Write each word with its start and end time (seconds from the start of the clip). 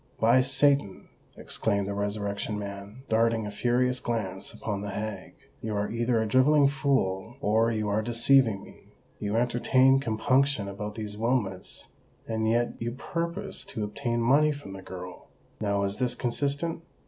"By 0.19 0.41
Satan," 0.41 1.09
exclaimed 1.37 1.85
the 1.87 1.93
Resurrection 1.93 2.57
Man, 2.57 3.03
darting 3.07 3.45
a 3.45 3.51
furious 3.51 3.99
glance 3.99 4.51
upon 4.51 4.81
the 4.81 4.89
hag, 4.89 5.35
"you 5.61 5.75
are 5.75 5.91
either 5.91 6.19
a 6.19 6.25
drivelling 6.25 6.69
fool, 6.69 7.35
or 7.39 7.71
you 7.71 7.87
are 7.87 8.01
deceiving 8.01 8.63
me. 8.63 8.85
You 9.19 9.35
entertain 9.35 9.99
compunction 9.99 10.67
about 10.67 10.95
these 10.95 11.17
Wilmots—and 11.17 12.49
yet 12.49 12.73
you 12.81 12.93
purpose 12.93 13.63
to 13.65 13.83
obtain 13.83 14.21
money 14.21 14.51
from 14.51 14.73
the 14.73 14.81
girl. 14.81 15.27
Now 15.59 15.83
is 15.83 15.97
this 15.97 16.15
consistent? 16.15 16.81